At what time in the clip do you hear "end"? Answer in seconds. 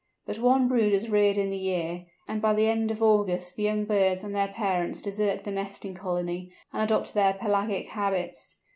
2.65-2.89